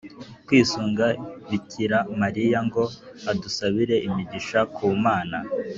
[0.45, 1.05] kwisunga
[1.49, 2.83] bikira mariya, ngo
[3.31, 5.39] adusabire imigisha kumana